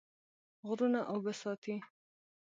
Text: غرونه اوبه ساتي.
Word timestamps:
غرونه 0.67 0.99
اوبه 1.11 1.33
ساتي. 1.41 1.75